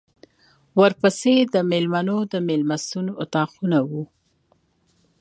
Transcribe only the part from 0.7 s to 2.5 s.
ورپسې د مېلمنو د